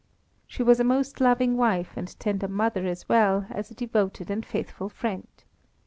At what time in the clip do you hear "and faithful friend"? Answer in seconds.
4.31-5.27